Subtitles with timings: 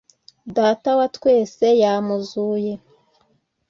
[0.55, 2.73] data wa twese yamuzuye